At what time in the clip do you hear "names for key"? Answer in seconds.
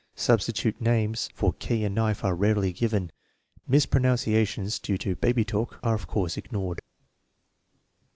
0.81-1.83